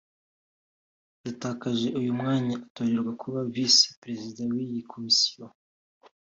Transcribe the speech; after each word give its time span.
yatakaje 1.25 1.87
uyu 1.99 2.11
mwanya 2.19 2.51
atorerwa 2.65 3.11
kuba 3.21 3.39
Visi 3.53 3.85
Perezida 4.01 4.41
w’iyi 4.53 4.79
Komisiyo 4.91 5.45